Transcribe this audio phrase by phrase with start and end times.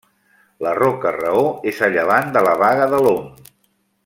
[0.67, 3.33] La Roca Raor és a llevant de la Baga de l'Om.